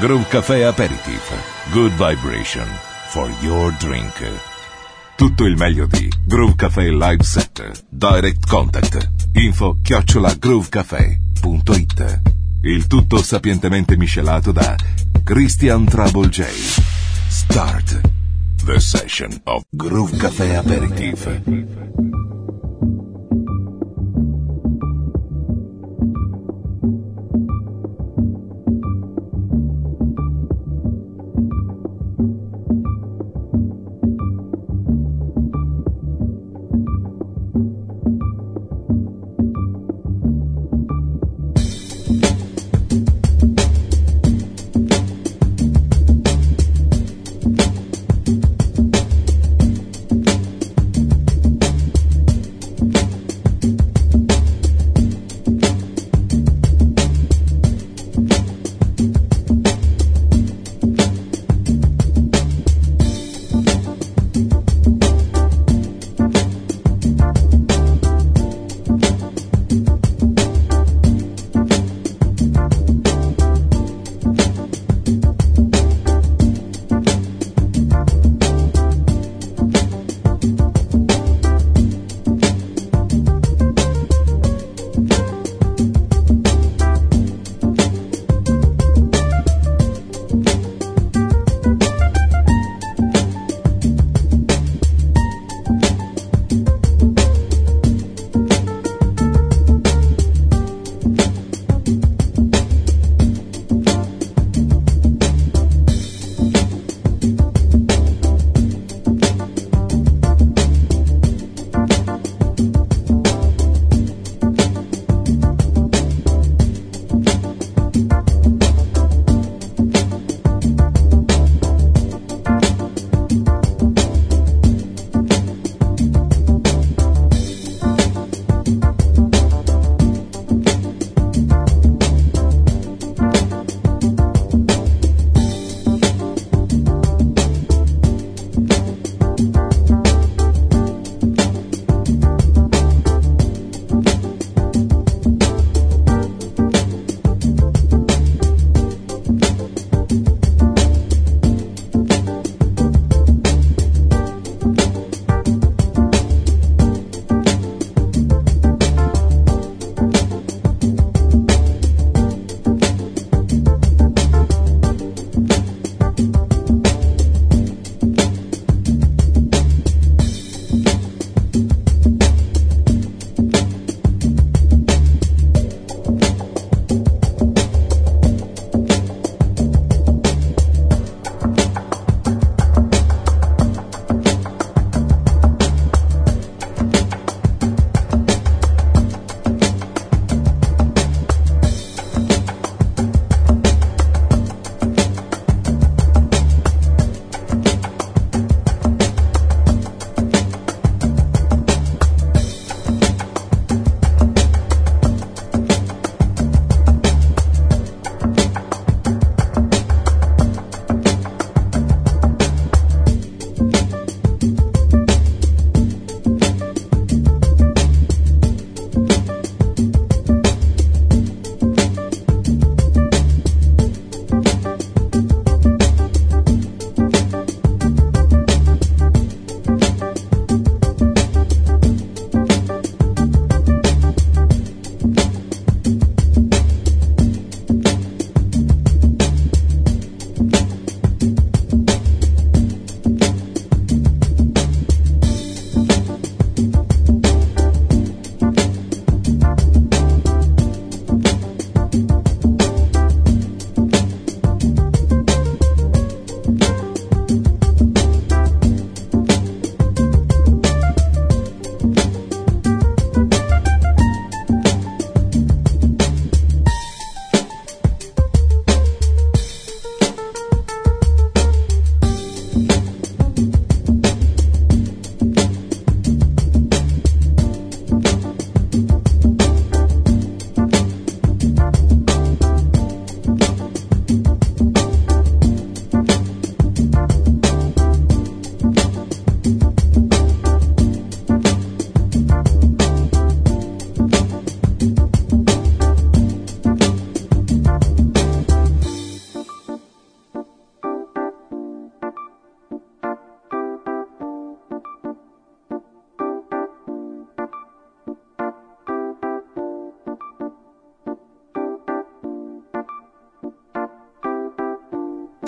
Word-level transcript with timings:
Groove 0.00 0.26
Café 0.28 0.64
Aperitif. 0.64 1.32
Good 1.72 1.92
vibration 1.92 2.66
for 3.06 3.30
your 3.40 3.72
drink. 3.78 4.12
Tutto 5.16 5.44
il 5.44 5.56
meglio 5.56 5.86
di 5.86 6.12
Groove 6.24 6.56
Café 6.56 6.90
Live 6.90 7.22
Set. 7.22 7.84
Direct 7.88 8.44
contact. 8.48 9.08
Info 9.34 9.78
chiocciola 9.82 10.34
groovecafé.it. 10.34 12.20
Il 12.62 12.86
tutto 12.88 13.22
sapientemente 13.22 13.96
miscelato 13.96 14.50
da 14.50 14.74
Christian 15.22 15.84
Trouble 15.84 16.28
J. 16.28 16.42
Start 17.28 18.00
the 18.64 18.80
session 18.80 19.40
of 19.44 19.62
Groove 19.70 20.16
Café 20.16 20.56
Aperitif. 20.56 21.28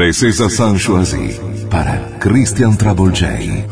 Les 0.00 0.16
César 0.16 0.78
choisi 0.78 1.38
para 1.68 2.00
Christian 2.20 2.74
Travolgei. 2.74 3.69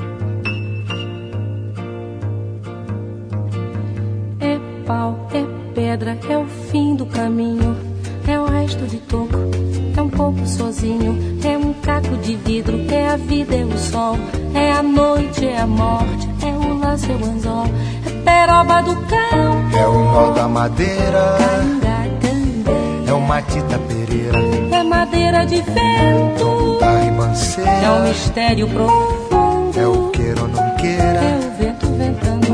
Pereira, 23.88 24.38
É 24.72 24.82
madeira 24.82 25.44
de 25.46 25.56
vento, 25.62 26.78
da 26.80 26.86
é 26.86 26.96
um 26.98 27.04
ribanceira, 27.04 28.00
mistério 28.08 28.68
profundo. 28.68 29.78
é 29.80 29.86
o 29.86 30.08
queira 30.10 30.42
ou 30.42 30.48
não 30.48 30.62
É 30.62 30.70
queira, 30.76 31.20
o 31.20 31.62
vento 31.62 31.86
ventando, 31.94 32.46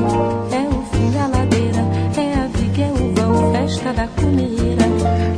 é 0.53 0.69
o 0.69 0.83
fim 0.93 1.11
da 1.12 1.26
ladeira, 1.26 1.81
é 2.17 2.35
a 2.35 2.47
viga, 2.57 2.83
é 2.83 2.93
o 2.93 3.14
vão, 3.14 3.53
festa 3.53 3.93
da 3.93 4.07
cumeira. 4.09 4.85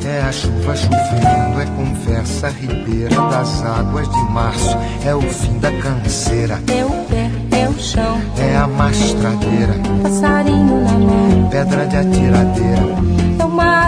é 0.07 0.21
a 0.23 0.33
chuva 0.33 0.77
chovendo, 0.77 1.61
é 1.61 1.67
conversa 1.77 2.49
ribeira 2.49 3.15
das 3.31 3.65
águas 3.65 4.09
de 4.09 4.23
março, 4.33 4.77
é 5.05 5.15
o 5.15 5.23
fim 5.23 5.59
da 5.59 5.71
canseira, 5.73 6.61
É 6.69 6.85
o 6.85 6.91
pé, 7.07 7.31
é 7.59 7.69
o 7.69 7.79
chão, 7.79 8.21
é 8.39 8.57
a 8.57 8.67
mastradeira, 8.67 9.75
passarinho 10.03 10.81
na 10.85 10.93
mão. 10.93 11.49
pedra 11.51 11.87
de 11.87 11.97
atiradeira, 11.97 12.83
É 13.23 13.26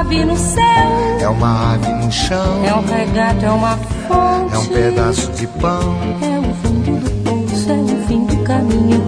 ave 0.09 0.25
no 0.25 0.37
céu, 0.37 0.62
é 1.21 1.29
uma 1.29 1.75
ave 1.75 1.93
no 1.93 2.11
chão, 2.11 2.65
é 2.65 2.73
um 2.73 2.81
regato, 2.83 3.45
é 3.45 3.50
uma 3.50 3.77
fonte. 4.09 4.55
é 4.55 4.59
um 4.59 4.67
pedaço 4.67 5.31
de 5.33 5.47
pão, 5.47 5.97
É 6.23 6.38
o 6.38 6.55
fundo 6.55 6.93
do 6.99 7.11
poço, 7.25 7.71
é 7.71 7.75
o 7.75 8.07
fim 8.07 8.25
do 8.25 8.37
caminho. 8.43 9.05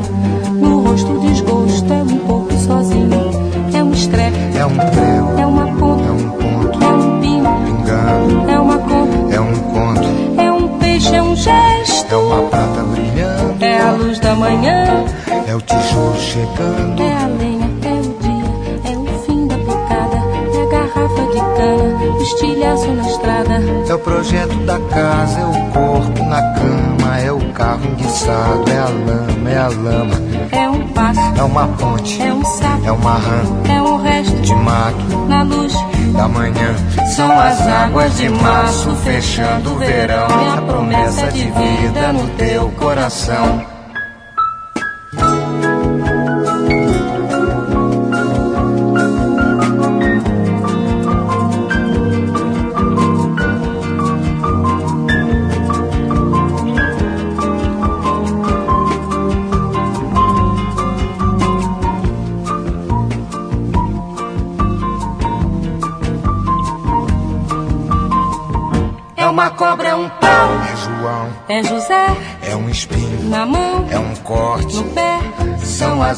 No 0.52 0.82
rosto 0.82 1.18
desgosto, 1.20 1.90
é 1.90 2.02
um 2.02 2.18
pouco 2.18 2.52
sozinho. 2.52 3.30
É 3.74 3.82
um 3.82 3.92
estrepe, 3.92 4.36
é 4.58 4.66
um 4.66 4.76
prego, 4.76 5.38
é 5.40 5.46
uma 5.46 5.68
é 5.68 5.74
ponta, 5.74 6.12
um 6.12 6.30
ponto, 6.32 6.84
é 6.84 6.88
um 6.88 7.20
pingo, 7.20 7.48
é 8.50 8.58
uma 8.58 8.78
conta, 8.78 9.34
é 9.34 9.40
um 9.40 9.54
conto, 9.54 10.40
é 10.40 10.52
um 10.52 10.68
peixe, 10.78 11.14
é 11.14 11.22
um 11.22 11.34
gesto. 11.34 12.12
é 12.12 12.16
uma 12.16 12.42
prata 12.50 12.82
brilhando, 12.82 13.64
É 13.64 13.80
a 13.80 13.92
luz 13.92 14.18
da 14.18 14.34
manhã, 14.34 15.04
é 15.48 15.54
o 15.54 15.60
tijolo 15.62 16.14
chegando. 16.18 17.00
é 17.02 17.14
a 17.14 17.26
lenha, 17.26 17.49
garrafa 21.00 21.22
de 21.26 21.38
cana, 21.38 22.18
o 22.18 22.22
estilhaço 22.22 22.90
na 22.92 23.08
estrada. 23.08 23.62
É 23.88 23.94
o 23.94 23.98
projeto 23.98 24.54
da 24.66 24.78
casa, 24.78 25.40
é 25.40 25.44
o 25.44 25.72
corpo 25.72 26.24
na 26.24 26.42
cama, 26.54 27.18
é 27.18 27.32
o 27.32 27.52
carro 27.52 27.84
enguiçado, 27.86 28.70
é 28.70 28.78
a 28.78 28.88
lama, 28.88 29.50
é 29.50 29.58
a 29.58 29.68
lama, 29.68 30.14
É 30.52 30.68
um 30.68 30.88
passo, 30.88 31.20
é 31.38 31.42
uma 31.42 31.68
ponte, 31.68 32.22
é 32.22 32.32
um 32.32 32.44
sapo, 32.44 32.86
é 32.86 32.92
uma 32.92 33.14
rã 33.14 33.42
é 33.68 33.82
um 33.82 33.96
resto 33.96 34.36
de 34.36 34.54
mato 34.54 35.26
na 35.28 35.42
luz. 35.42 35.72
da 36.16 36.28
manhã. 36.28 36.74
São 37.14 37.30
as 37.30 37.60
águas 37.66 38.16
de 38.16 38.28
março 38.28 38.90
fechando 38.96 39.72
o 39.72 39.78
verão, 39.78 40.26
é 40.26 40.58
a 40.58 40.62
promessa 40.62 41.30
de 41.30 41.44
vida 41.44 42.12
no 42.12 42.28
teu 42.30 42.68
coração. 42.72 43.79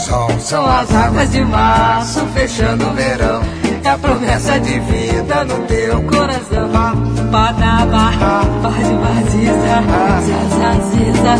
sol. 0.00 0.28
São 0.40 0.66
as 0.66 0.92
águas 0.94 1.30
de 1.30 1.44
março 1.44 2.20
fechando 2.34 2.88
o 2.88 2.92
verão, 2.92 3.42
é 3.84 3.88
a 3.88 3.98
promessa 3.98 4.58
de 4.60 4.78
vida 4.80 5.44
no 5.44 5.58
teu 5.66 6.02
coração. 6.02 6.70
Badaba, 7.30 8.10
bade 8.62 8.94
baziza, 9.02 9.76
zazaziza, 10.26 11.34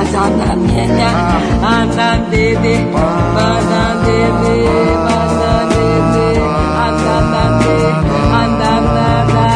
azanamenya, 0.00 1.10
anandede, 1.62 2.74
banandede, 3.34 4.56
banandede, 5.04 6.26
ananande, 6.86 7.76
ananada, 8.42 9.46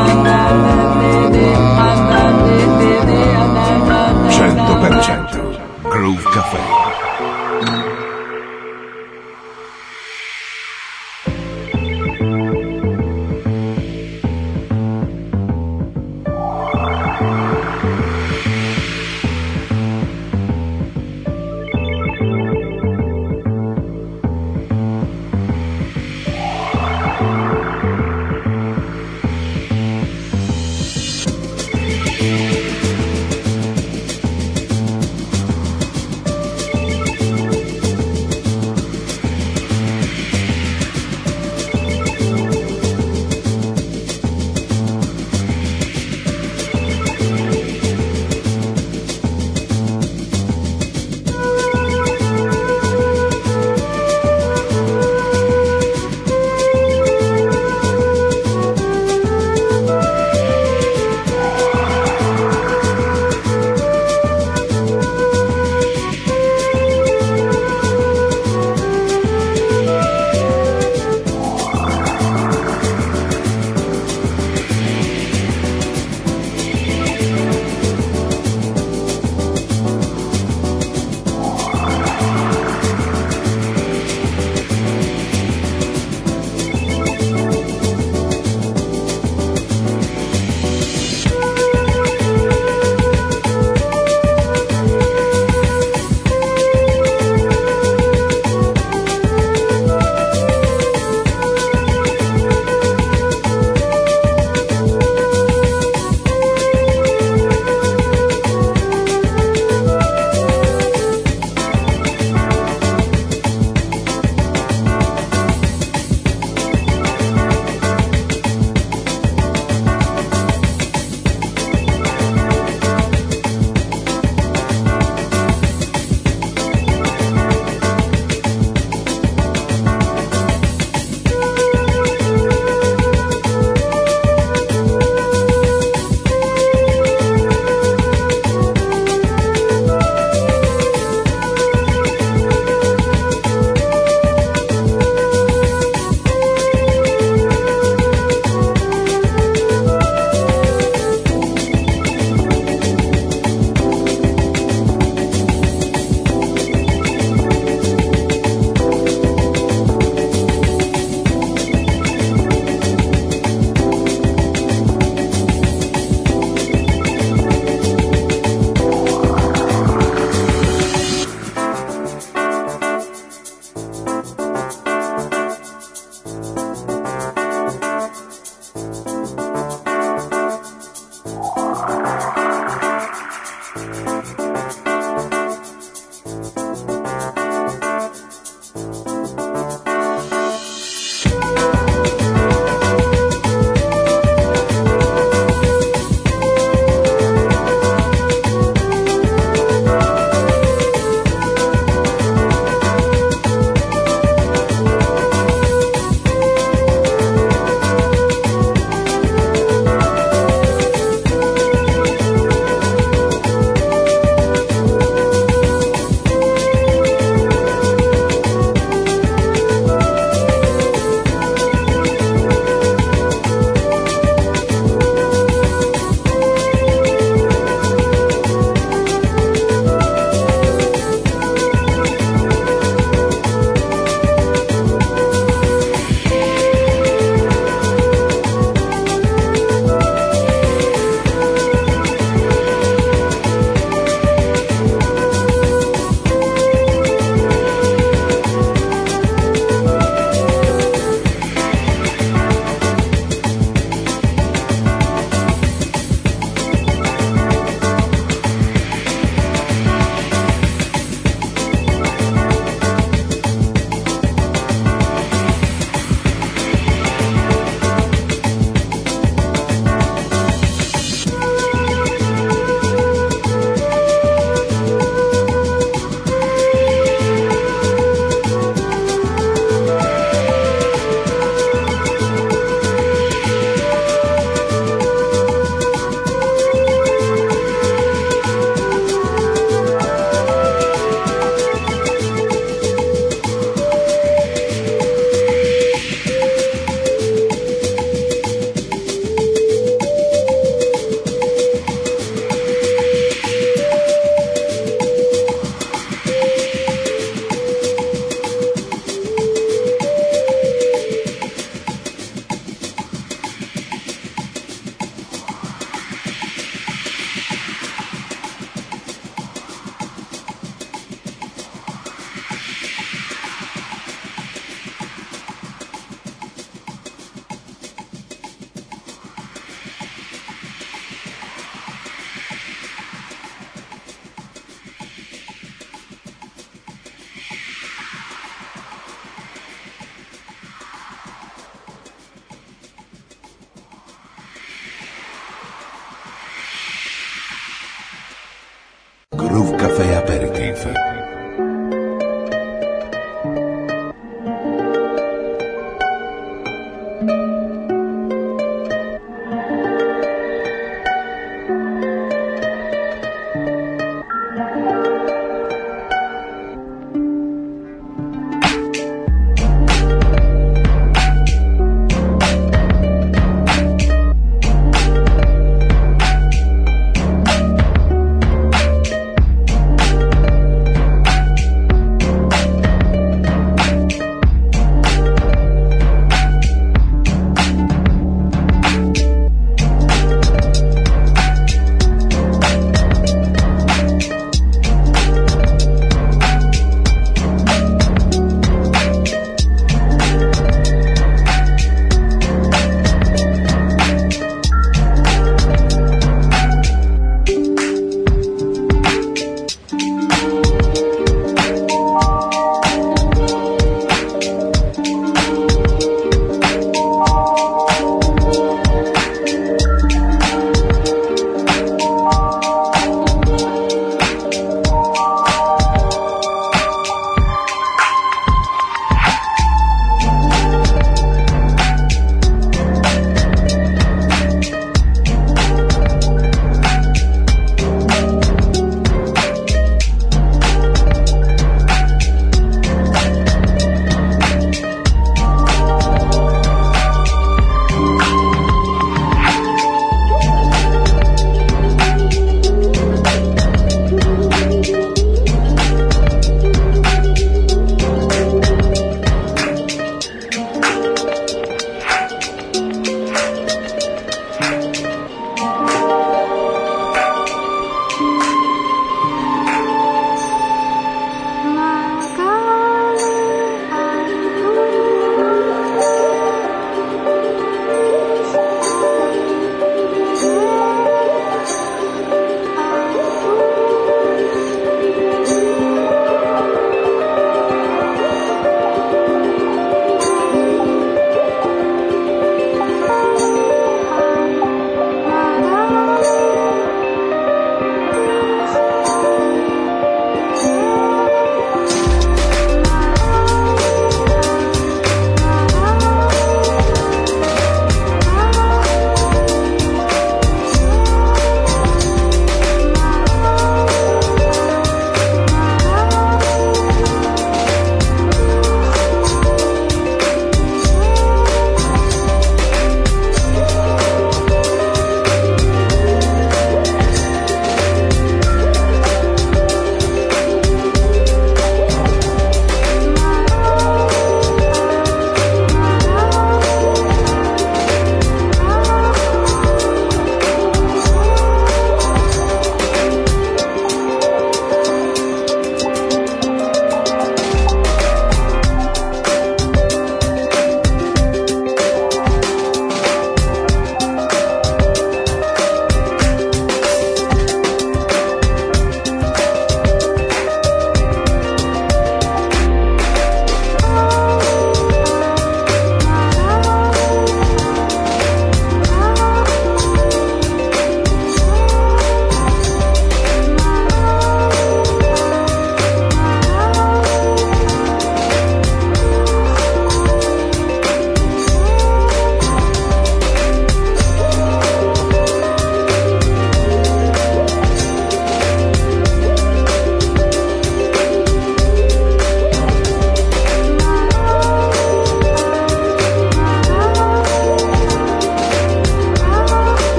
ananandede, 0.00 1.46
anandede, 1.88 3.20
ananada. 3.36 4.28
100% 4.30 5.90
Groove 5.90 6.24
Café. 6.24 6.87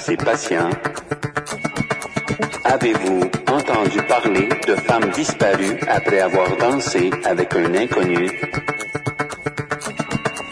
Ses 0.00 0.16
patients 0.16 0.70
Avez-vous 2.64 3.20
entendu 3.48 4.00
parler 4.08 4.48
de 4.66 4.74
femmes 4.74 5.10
disparues 5.10 5.78
après 5.88 6.20
avoir 6.20 6.56
dansé 6.56 7.10
avec 7.24 7.54
un 7.54 7.74
inconnu? 7.74 8.30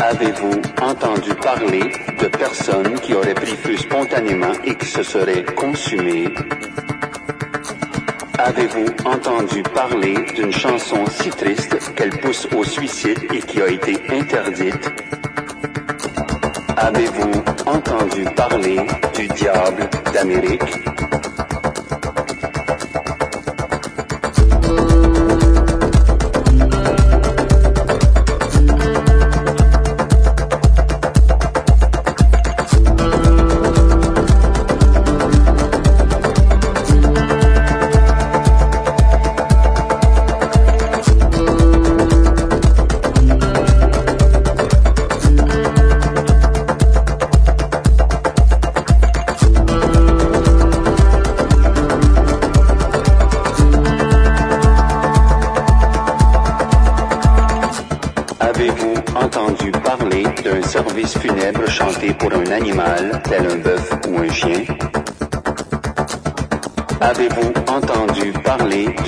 Avez-vous 0.00 0.60
entendu 0.82 1.34
parler 1.34 1.92
de 2.20 2.26
personnes 2.26 2.94
qui 3.00 3.14
auraient 3.14 3.34
pris 3.34 3.56
feu 3.56 3.76
spontanément 3.76 4.52
et 4.64 4.74
qui 4.74 4.86
se 4.86 5.02
seraient 5.02 5.44
consumées? 5.56 6.28
Avez-vous 8.38 8.86
entendu 9.04 9.62
parler 9.62 10.14
d'une 10.34 10.52
chanson 10.52 11.04
si 11.06 11.30
triste 11.30 11.94
qu'elle 11.94 12.18
pousse 12.18 12.46
au 12.54 12.64
suicide 12.64 13.20
et 13.32 13.40
qui 13.40 13.62
a 13.62 13.68
été 13.68 13.96
interdite? 14.10 14.90
Avez-vous 16.76 17.47
entendu 17.68 18.24
parler 18.34 18.80
du 19.14 19.28
diable 19.28 19.88
d'Amérique 20.12 20.74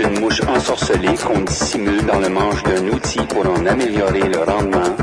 d'une 0.00 0.20
mouche 0.20 0.40
ensorcelée 0.48 1.14
qu'on 1.14 1.40
dissimule 1.40 2.04
dans 2.06 2.18
le 2.18 2.28
manche 2.30 2.62
d'un 2.62 2.86
outil 2.88 3.20
pour 3.28 3.46
en 3.46 3.66
améliorer 3.66 4.22
le 4.22 4.38
rendement? 4.38 4.96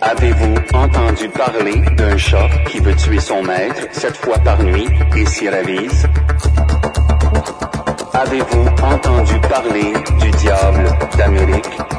Avez-vous 0.00 0.54
entendu 0.74 1.28
parler 1.30 1.80
d'un 1.96 2.16
chat 2.16 2.48
qui 2.68 2.78
veut 2.78 2.94
tuer 2.94 3.18
son 3.18 3.42
maître 3.42 3.82
sept 3.92 4.16
fois 4.16 4.38
par 4.38 4.62
nuit 4.62 4.86
et 5.16 5.26
s'y 5.26 5.48
ravise? 5.48 6.06
Avez-vous 8.12 8.66
entendu 8.84 9.40
parler 9.40 9.92
du 10.20 10.30
diable 10.30 10.84
d'Amérique? 11.16 11.89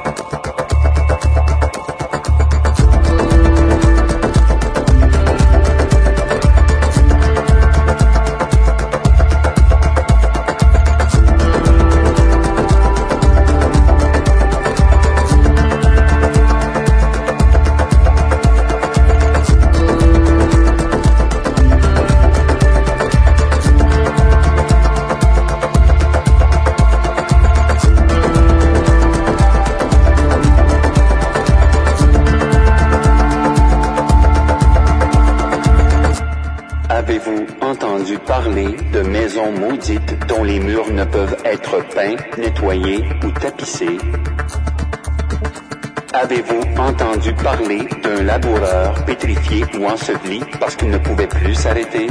Parler 47.44 47.88
d'un 48.04 48.24
laboureur 48.24 48.94
pétrifié 49.06 49.66
ou 49.78 49.86
enseveli 49.86 50.42
parce 50.60 50.76
qu'il 50.76 50.90
ne 50.90 50.98
pouvait 50.98 51.28
plus 51.28 51.56
s'arrêter? 51.56 52.08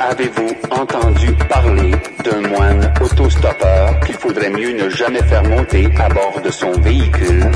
Avez-vous 0.00 0.50
entendu 0.70 1.32
parler 1.48 1.92
d'un 2.24 2.48
moine 2.48 2.92
autostoppeur 3.00 4.00
qu'il 4.00 4.14
faudrait 4.16 4.50
mieux 4.50 4.72
ne 4.72 4.88
jamais 4.88 5.22
faire 5.22 5.44
monter 5.44 5.88
à 5.98 6.08
bord 6.08 6.40
de 6.44 6.50
son 6.50 6.72
véhicule? 6.80 7.50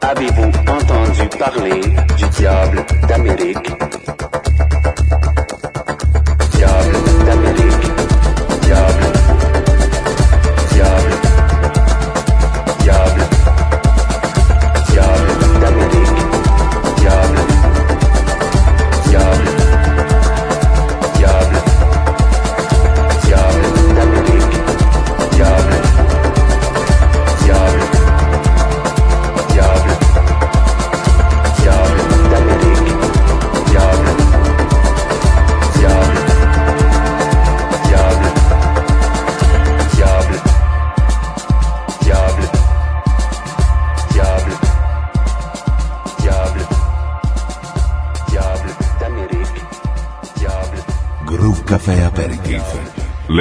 Avez-vous 0.00 0.50
entendu 0.66 1.28
parler 1.38 1.80
du 2.16 2.28
diable 2.28 2.84
d'Amérique? 3.08 3.77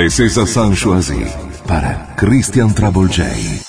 César 0.10 0.48
Sanchoisi 0.48 1.26
para 1.68 2.16
Christian 2.16 2.74
Travolgei. 2.74 3.67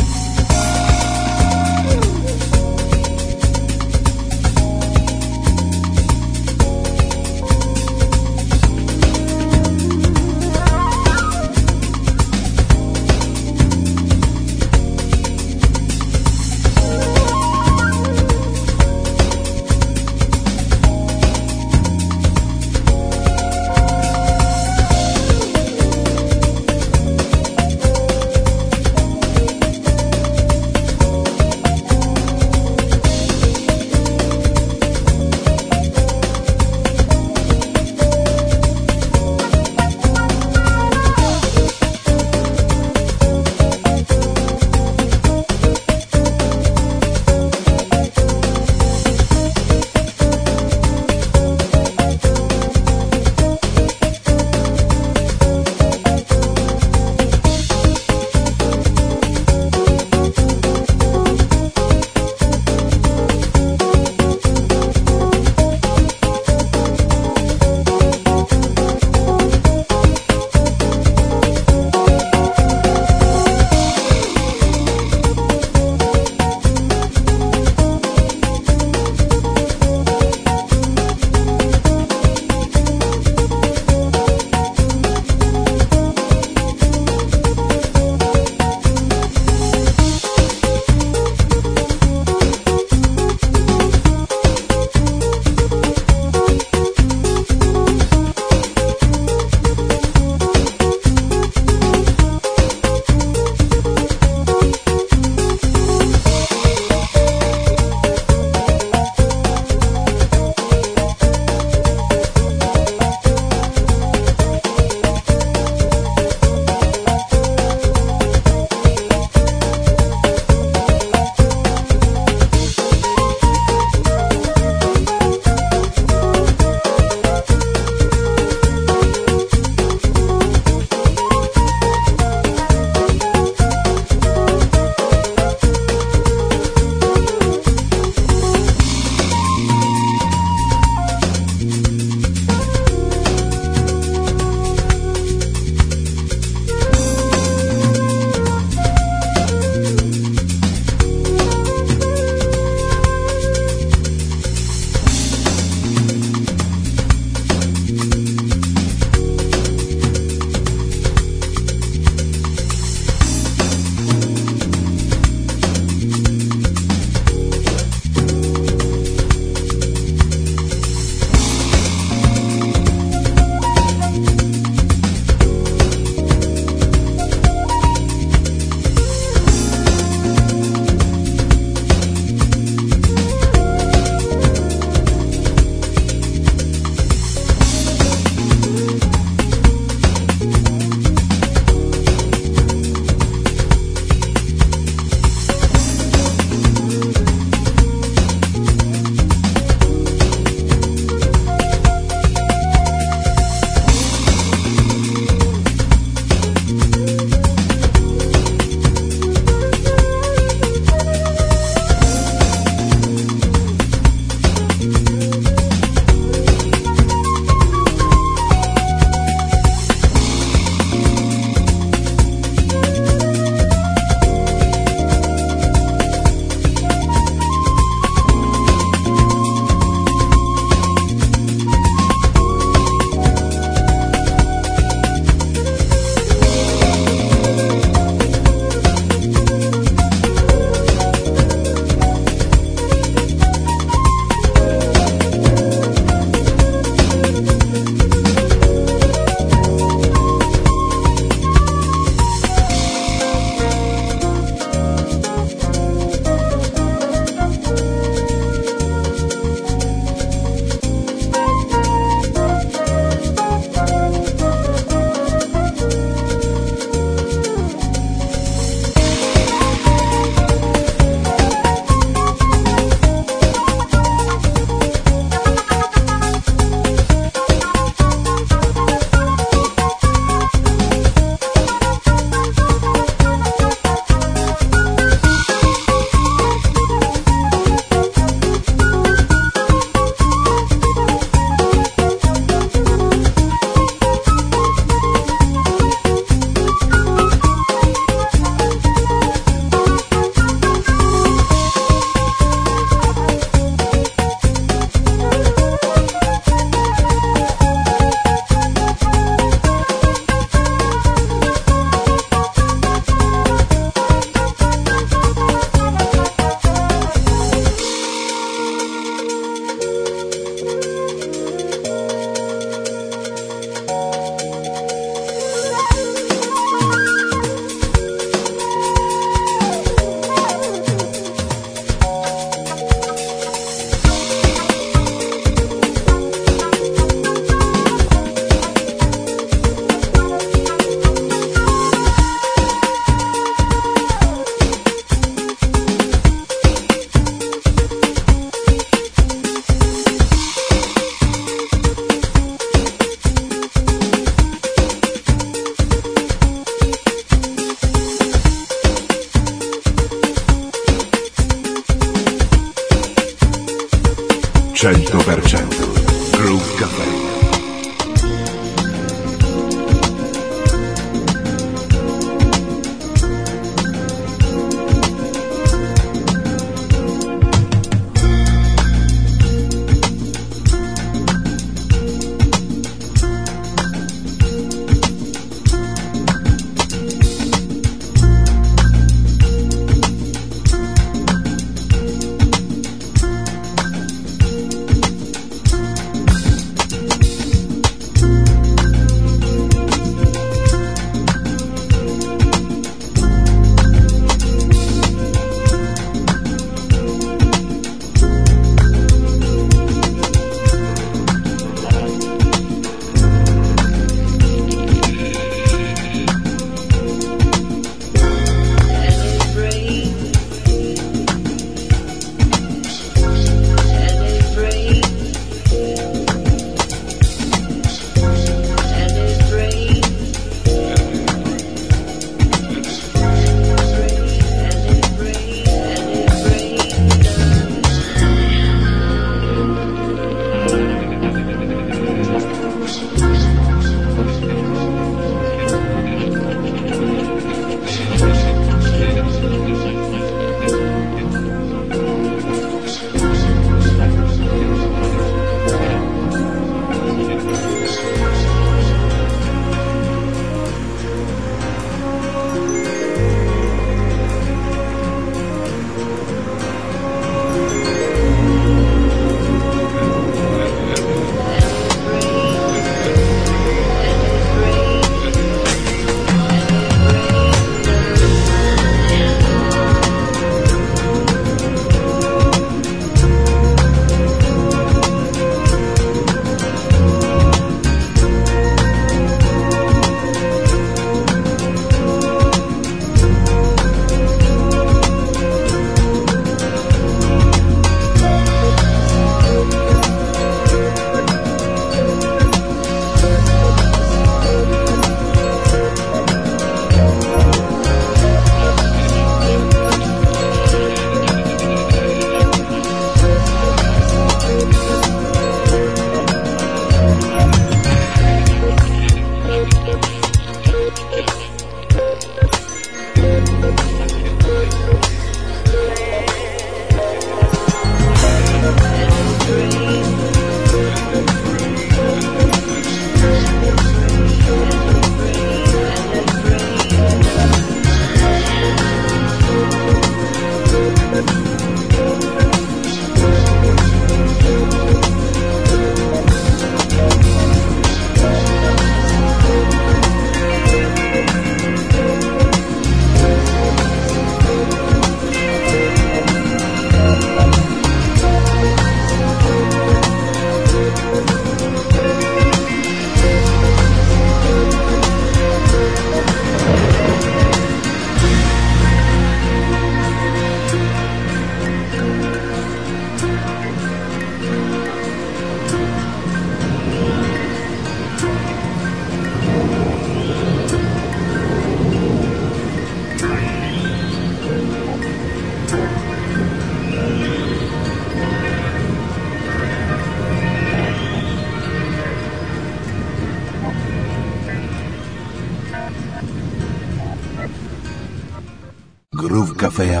Groove 599.41 599.55
Café. 599.55 599.95
à 599.95 600.00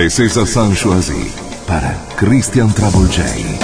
ingleses 0.00 0.38
a 0.38 0.46
Sanchoisi 0.46 1.30
para 1.66 1.94
Christian 2.16 2.72
Travolgei. 2.72 3.59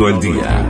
Todo 0.00 0.08
el 0.08 0.18
día, 0.18 0.69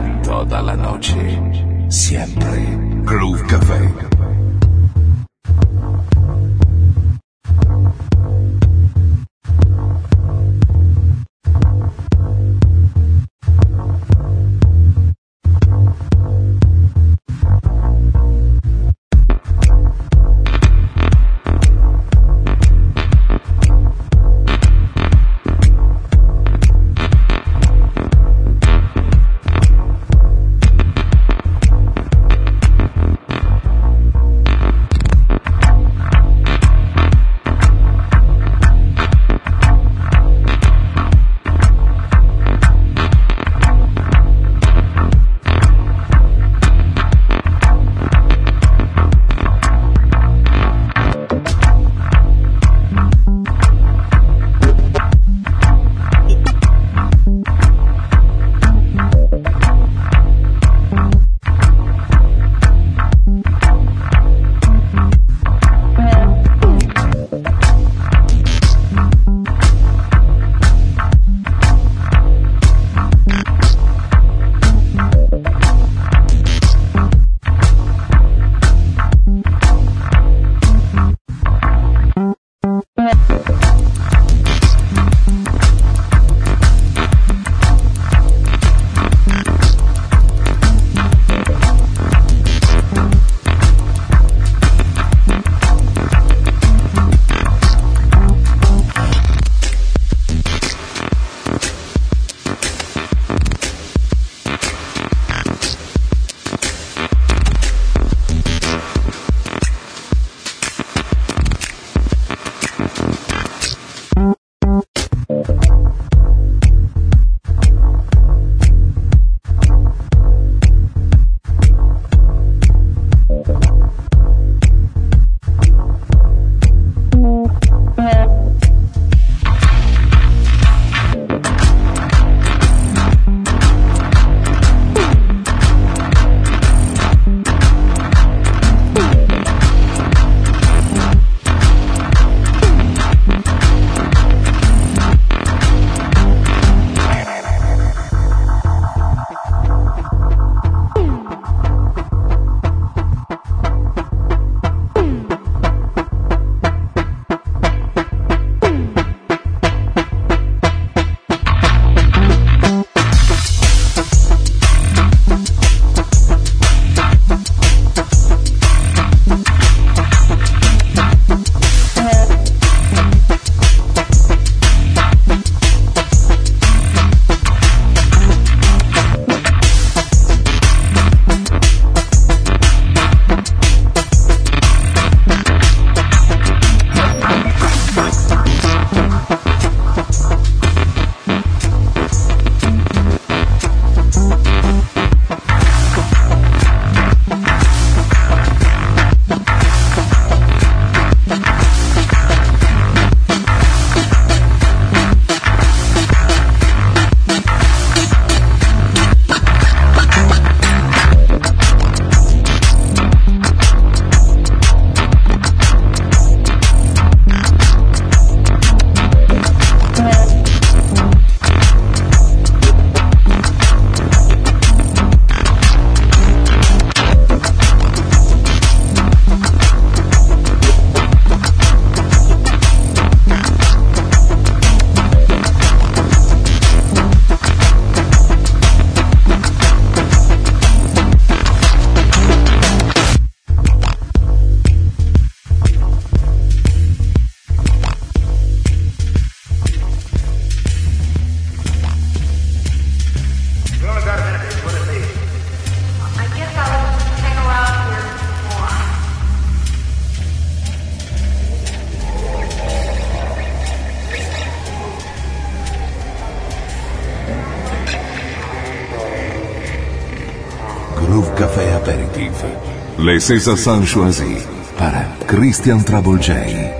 Les 273.29 273.39
sensations 273.39 273.85
choisies 273.85 274.47
par 274.77 274.93
Christian 275.27 275.79
Travolgei. 275.83 276.70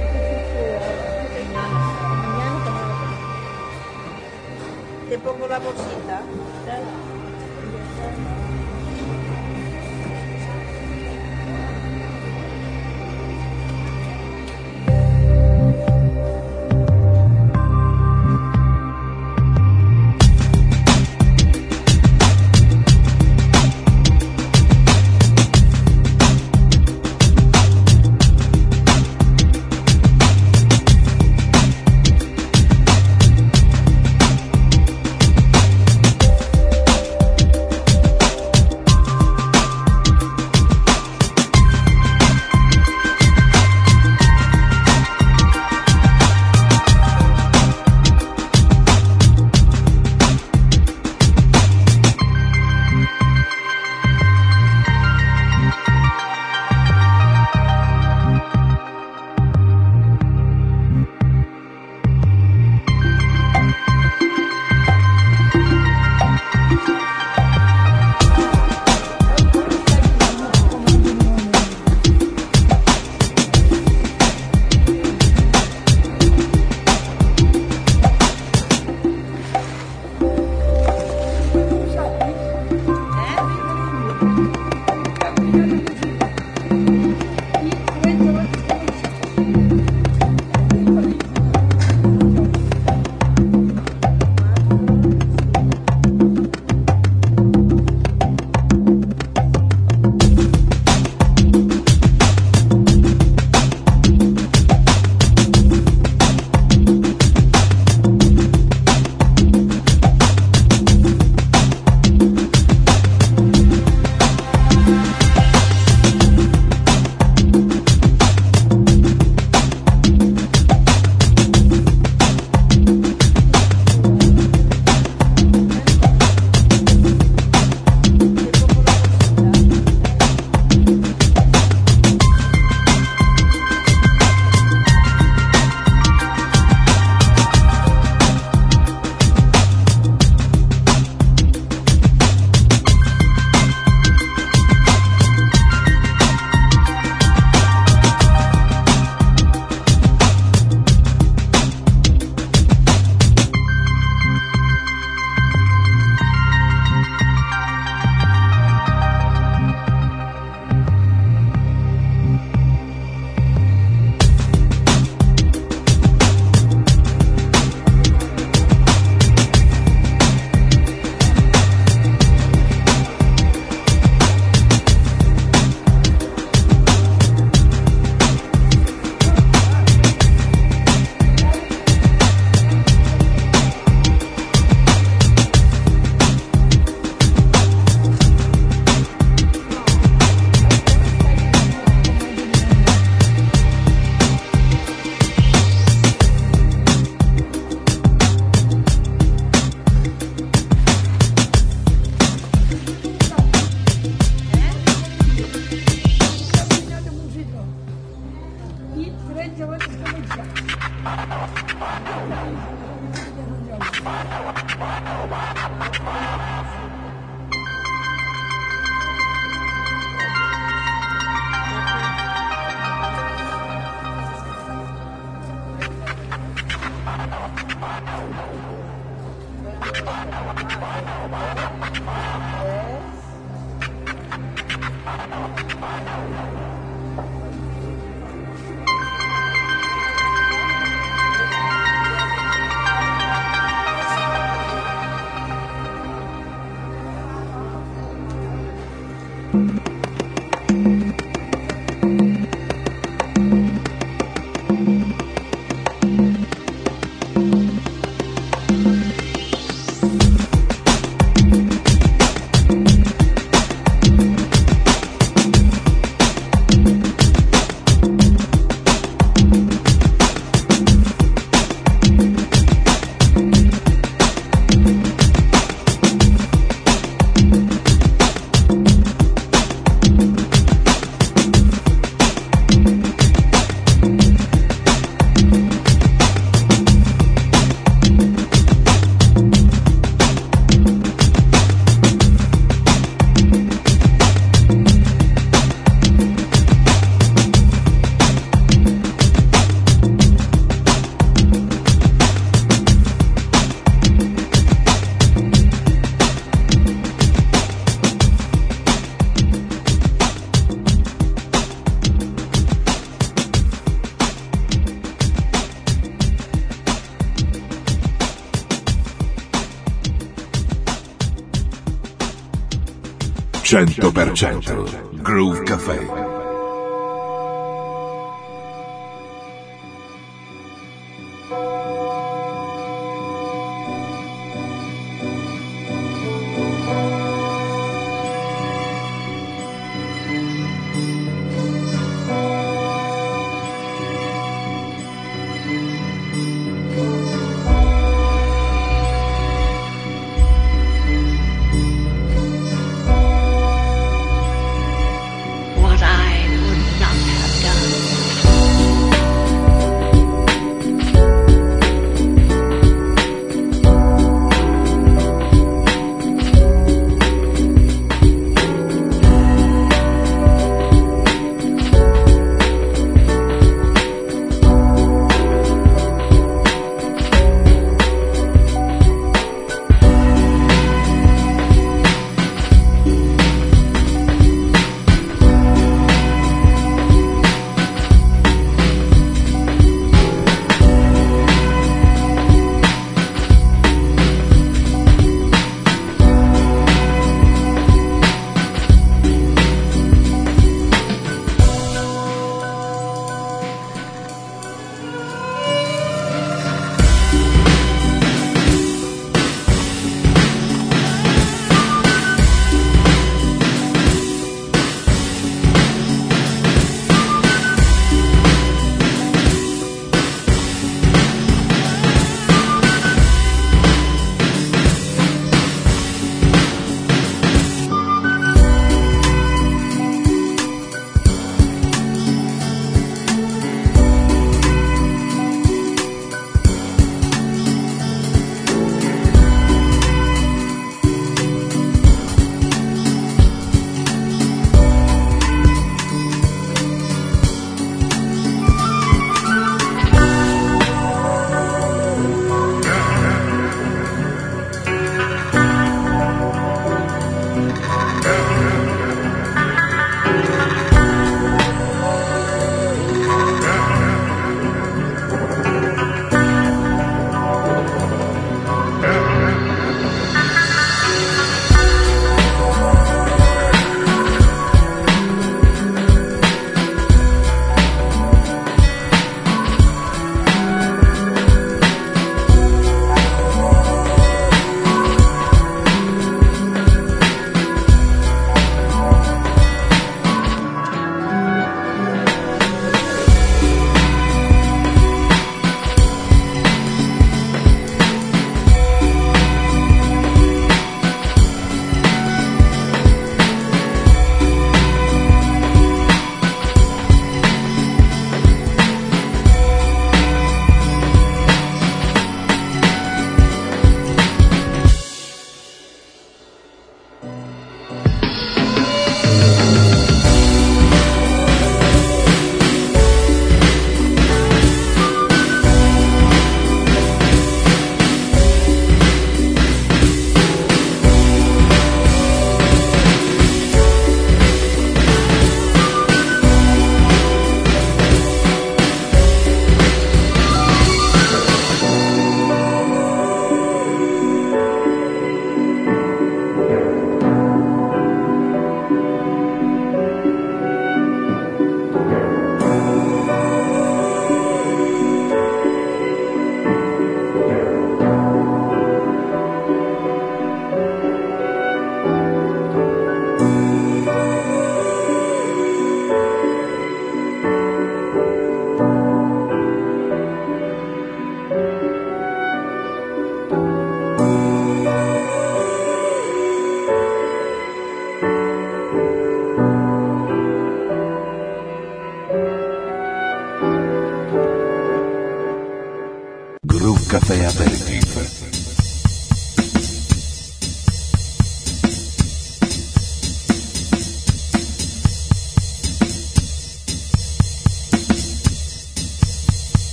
100% 323.71 325.23
Groove 325.23 325.63
Café. 325.63 326.20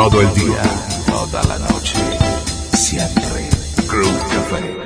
Todo 0.00 0.22
el 0.22 0.34
día, 0.34 0.62
toda 1.06 1.42
la 1.42 1.58
noche, 1.58 1.98
siempre. 2.72 3.50
Café. 3.86 4.79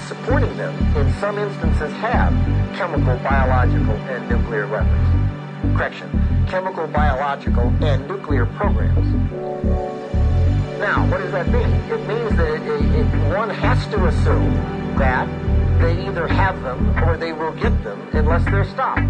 Supporting 0.00 0.56
them, 0.56 0.74
in 0.96 1.12
some 1.14 1.38
instances 1.38 1.92
have 1.94 2.32
chemical, 2.76 3.16
biological, 3.18 3.94
and 4.08 4.28
nuclear 4.28 4.66
weapons. 4.68 5.76
Correction, 5.76 6.08
chemical, 6.48 6.86
biological, 6.86 7.64
and 7.84 8.06
nuclear 8.06 8.46
programs. 8.46 9.06
Now, 10.78 11.06
what 11.10 11.18
does 11.18 11.32
that 11.32 11.48
mean? 11.48 11.68
It 11.90 12.06
means 12.06 12.36
that 12.36 12.54
it, 12.54 13.00
it, 13.00 13.34
one 13.34 13.50
has 13.50 13.86
to 13.88 14.06
assume 14.06 14.54
that 14.96 15.28
they 15.80 16.06
either 16.06 16.26
have 16.26 16.62
them 16.62 16.96
or 17.04 17.16
they 17.16 17.32
will 17.32 17.52
get 17.52 17.82
them 17.82 18.08
unless 18.12 18.44
they're 18.44 18.64
stopped. 18.64 19.00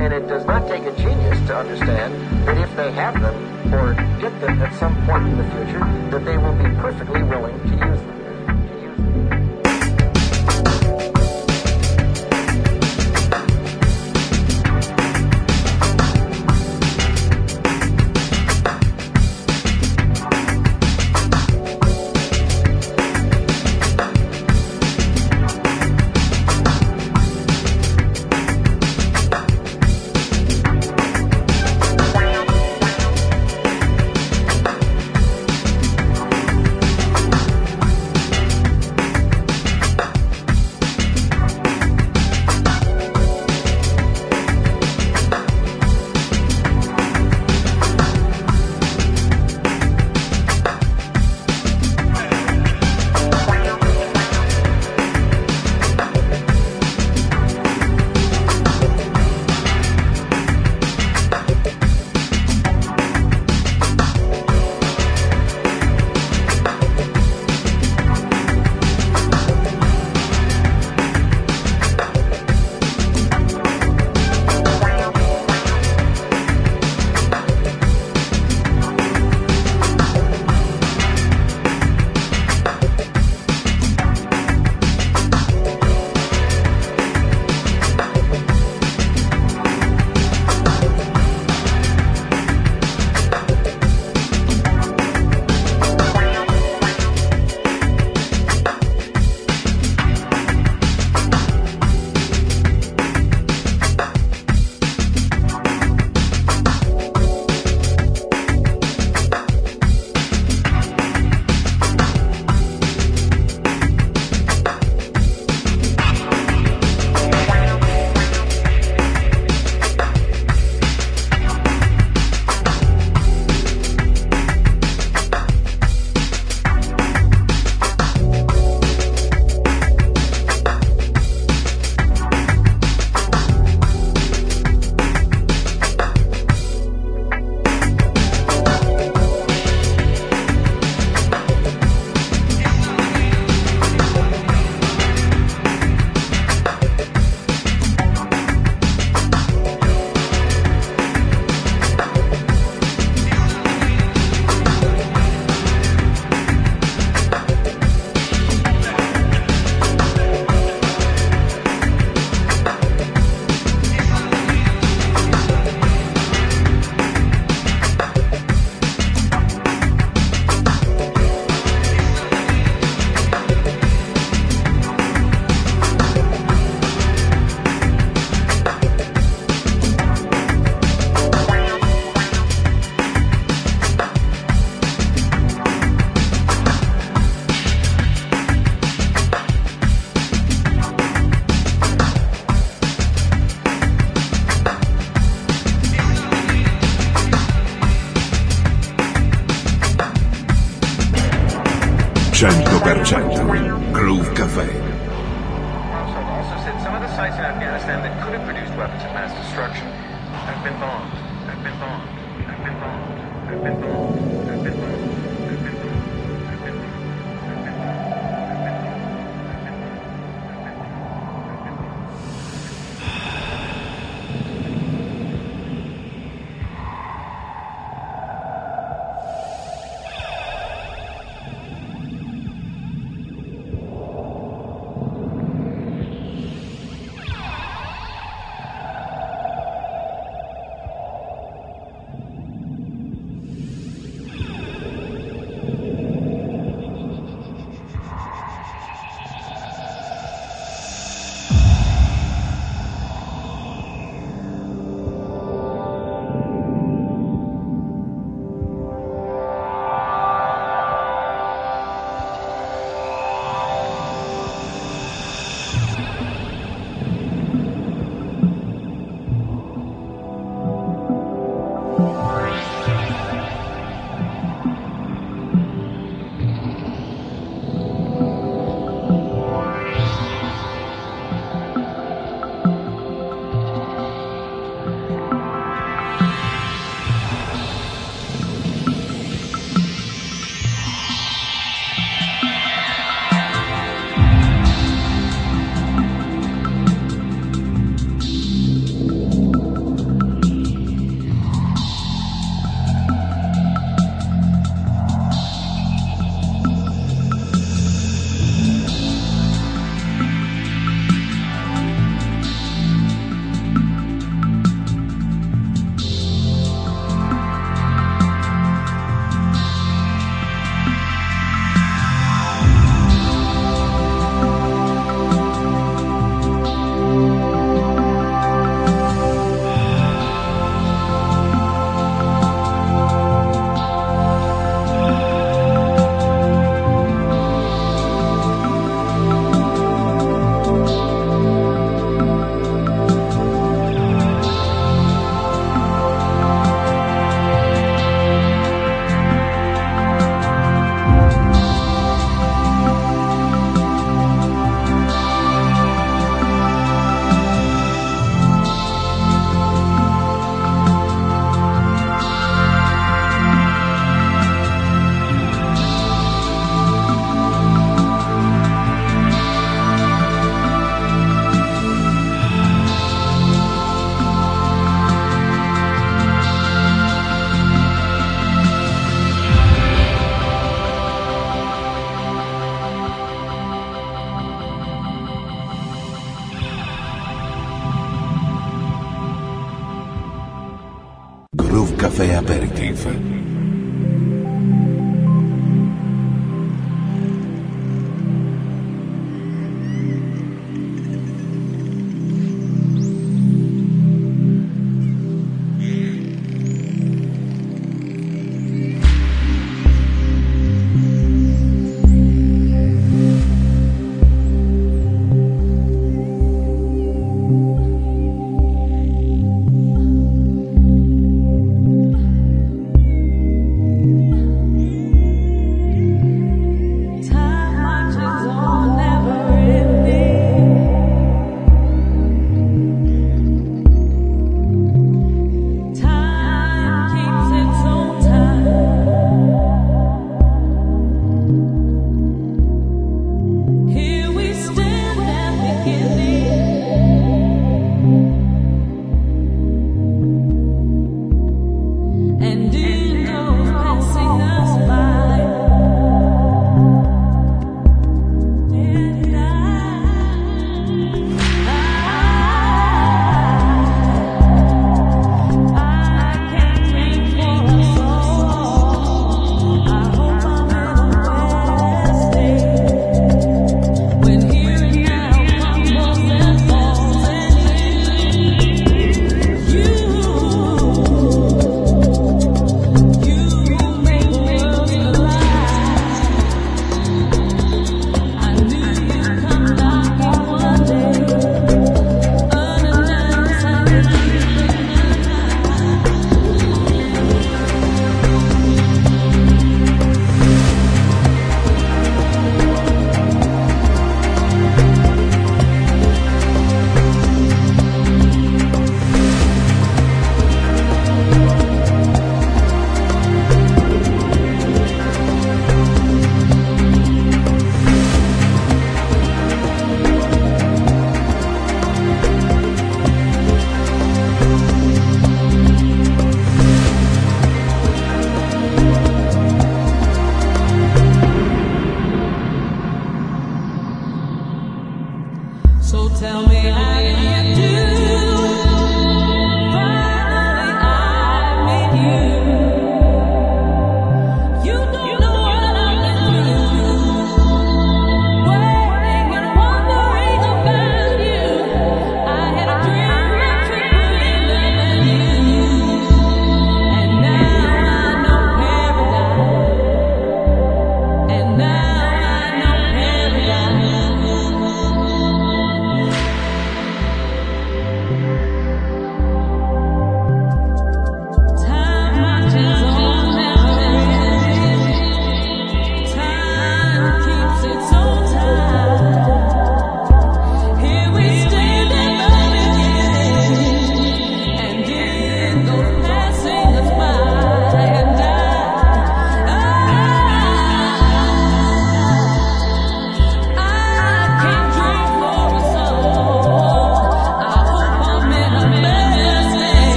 And 0.00 0.12
it 0.12 0.28
does 0.28 0.44
not 0.46 0.68
take 0.68 0.84
a 0.84 0.96
genius 0.96 1.38
to 1.48 1.56
understand 1.56 2.14
that 2.46 2.56
if 2.58 2.76
they 2.76 2.92
have 2.92 3.20
them 3.20 3.74
or 3.74 3.94
get 4.20 4.40
them 4.40 4.62
at 4.62 4.72
some 4.78 4.94
point 5.06 5.26
in 5.26 5.38
the 5.38 5.44
future, 5.50 5.84
that 6.10 6.24
they 6.24 6.38
will 6.38 6.54
be 6.54 6.70
perfectly 6.80 7.22
willing 7.24 7.58
to 7.62 7.86
use 7.86 7.87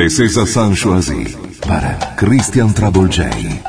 Les 0.00 0.08
César 0.08 0.46
Choisi 0.74 1.36
para 1.68 1.94
Christian 2.16 2.72
Travolgei. 2.72 3.59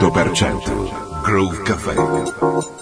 100% 0.00 1.22
Groove 1.22 1.62
Café. 1.62 2.79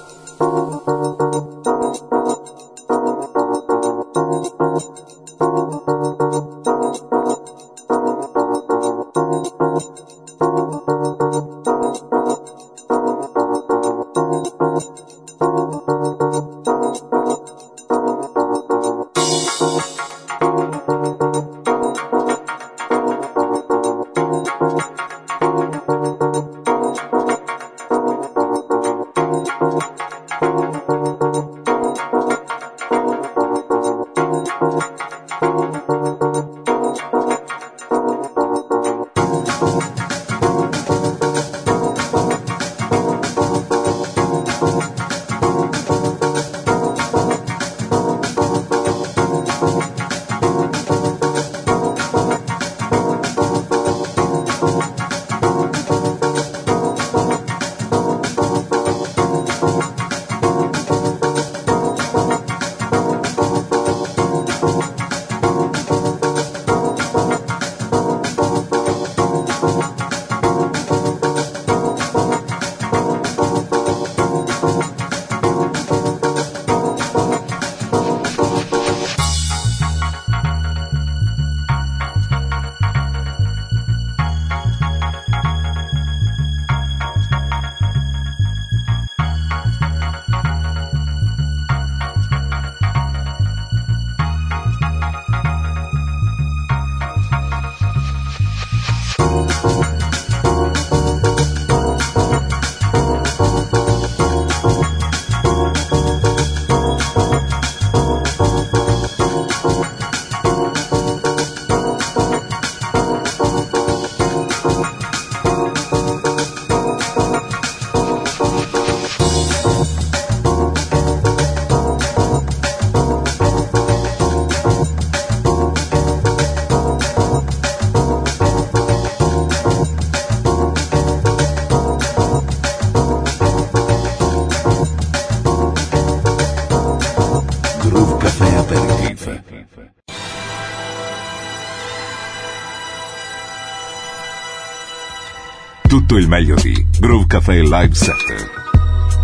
Tutto 146.09 146.23
il 146.23 146.27
meglio 146.27 146.55
di 146.55 146.87
Groove 146.99 147.27
Cafe 147.27 147.61
Live 147.61 147.93
Set. 147.93 148.51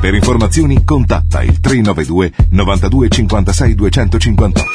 Per 0.03 0.13
informazioni 0.13 0.85
contatta 0.85 1.43
il 1.43 1.59
392 1.59 2.31
92 2.51 3.09
56 3.09 3.75
258. 3.75 4.71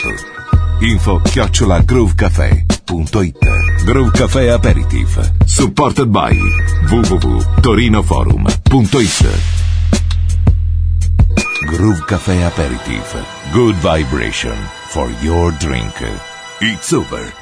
Info 0.80 1.22
chiocciola 1.22 1.82
groovecafé.it 1.82 3.84
Groove 3.84 4.10
Cafe 4.12 4.50
Aperitif. 4.50 5.34
Supported 5.46 6.08
by 6.08 6.36
www.torinoforum.it 6.90 9.28
Groove 11.68 12.04
Cafe 12.08 12.44
Aperitif. 12.44 13.24
Good 13.52 13.76
vibration 13.76 14.58
for 14.88 15.12
your 15.22 15.52
drink. 15.60 15.94
It's 16.60 16.92
over. 16.92 17.39